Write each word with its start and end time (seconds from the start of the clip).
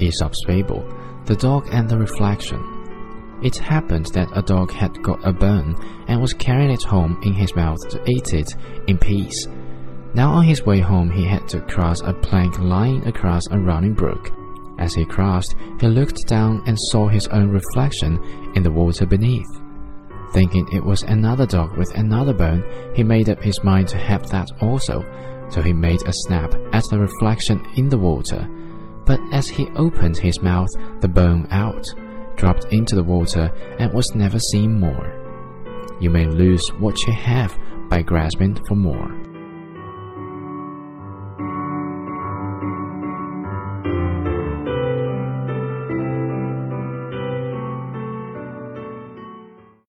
Aesop's 0.00 0.44
Fable 0.46 0.84
The 1.26 1.36
Dog 1.36 1.68
and 1.72 1.88
the 1.88 1.98
Reflection. 1.98 2.60
It 3.42 3.56
happened 3.56 4.06
that 4.14 4.30
a 4.34 4.42
dog 4.42 4.72
had 4.72 5.02
got 5.02 5.26
a 5.26 5.32
bone 5.32 5.76
and 6.08 6.20
was 6.20 6.32
carrying 6.32 6.70
it 6.70 6.82
home 6.82 7.20
in 7.22 7.34
his 7.34 7.54
mouth 7.54 7.78
to 7.90 8.02
eat 8.10 8.32
it 8.32 8.54
in 8.86 8.98
peace. 8.98 9.48
Now 10.14 10.32
on 10.32 10.44
his 10.44 10.64
way 10.64 10.78
home 10.78 11.10
he 11.10 11.24
had 11.24 11.48
to 11.48 11.60
cross 11.60 12.00
a 12.00 12.14
plank 12.14 12.58
lying 12.58 13.06
across 13.06 13.46
a 13.48 13.58
running 13.58 13.94
brook. 13.94 14.32
As 14.78 14.94
he 14.94 15.04
crossed, 15.04 15.56
he 15.80 15.88
looked 15.88 16.26
down 16.26 16.62
and 16.66 16.78
saw 16.78 17.08
his 17.08 17.26
own 17.28 17.50
reflection 17.50 18.18
in 18.54 18.62
the 18.62 18.70
water 18.70 19.06
beneath. 19.06 19.60
Thinking 20.32 20.66
it 20.72 20.84
was 20.84 21.02
another 21.02 21.46
dog 21.46 21.76
with 21.76 21.94
another 21.94 22.32
bone, 22.32 22.64
he 22.94 23.04
made 23.04 23.28
up 23.28 23.42
his 23.42 23.62
mind 23.62 23.88
to 23.88 23.98
have 23.98 24.28
that 24.30 24.50
also, 24.60 25.04
so 25.48 25.62
he 25.62 25.72
made 25.72 26.00
a 26.06 26.12
snap 26.12 26.54
at 26.72 26.84
the 26.90 26.98
reflection 26.98 27.64
in 27.76 27.88
the 27.88 27.98
water. 27.98 28.48
But 29.06 29.20
as 29.32 29.48
he 29.48 29.68
opened 29.76 30.16
his 30.16 30.40
mouth, 30.42 30.68
the 31.00 31.08
bone 31.08 31.46
out, 31.50 31.86
dropped 32.36 32.66
into 32.72 32.94
the 32.94 33.02
water, 33.02 33.50
and 33.78 33.92
was 33.92 34.14
never 34.14 34.38
seen 34.38 34.80
more. 34.80 35.12
You 36.00 36.10
may 36.10 36.26
lose 36.26 36.68
what 36.78 37.06
you 37.06 37.12
have 37.12 37.58
by 37.88 38.02
grasping 38.02 38.58
for 38.66 38.74
more. 38.74 39.23